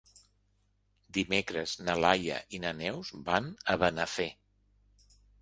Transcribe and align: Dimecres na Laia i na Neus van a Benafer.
Dimecres 1.17 1.73
na 1.89 1.95
Laia 2.05 2.39
i 2.59 2.63
na 2.65 2.73
Neus 2.81 3.13
van 3.29 3.51
a 3.75 3.77
Benafer. 3.85 4.29